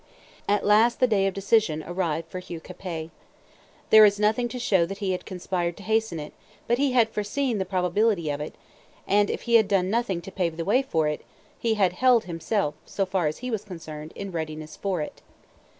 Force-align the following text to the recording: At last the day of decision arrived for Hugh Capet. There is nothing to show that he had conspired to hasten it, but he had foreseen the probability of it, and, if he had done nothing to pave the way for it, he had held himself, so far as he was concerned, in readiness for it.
At 0.49 0.65
last 0.65 0.99
the 0.99 1.05
day 1.05 1.27
of 1.27 1.35
decision 1.35 1.83
arrived 1.85 2.27
for 2.27 2.39
Hugh 2.39 2.59
Capet. 2.59 3.11
There 3.91 4.03
is 4.03 4.19
nothing 4.19 4.47
to 4.47 4.57
show 4.57 4.83
that 4.87 4.97
he 4.97 5.11
had 5.11 5.27
conspired 5.27 5.77
to 5.77 5.83
hasten 5.83 6.19
it, 6.19 6.33
but 6.67 6.79
he 6.79 6.93
had 6.93 7.11
foreseen 7.11 7.59
the 7.59 7.65
probability 7.69 8.31
of 8.31 8.41
it, 8.41 8.55
and, 9.05 9.29
if 9.29 9.43
he 9.43 9.57
had 9.57 9.67
done 9.67 9.91
nothing 9.91 10.19
to 10.21 10.31
pave 10.31 10.57
the 10.57 10.65
way 10.65 10.81
for 10.81 11.07
it, 11.07 11.21
he 11.59 11.75
had 11.75 11.93
held 11.93 12.23
himself, 12.23 12.73
so 12.83 13.05
far 13.05 13.27
as 13.27 13.37
he 13.45 13.51
was 13.51 13.63
concerned, 13.63 14.11
in 14.15 14.31
readiness 14.31 14.75
for 14.75 15.01
it. 15.01 15.21